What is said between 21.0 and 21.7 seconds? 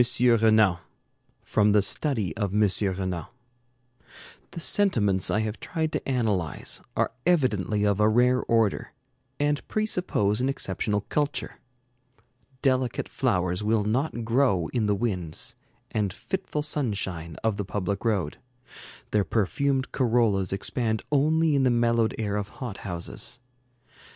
only in the